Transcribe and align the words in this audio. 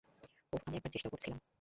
ওহ, 0.53 0.61
আমি 0.67 0.75
একবার 0.77 0.91
চেষ্টাও 0.93 1.11
করেছিলাম। 1.11 1.41